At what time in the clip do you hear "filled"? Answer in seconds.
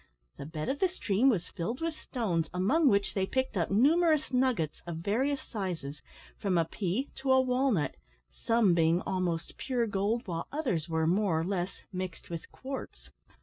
1.49-1.79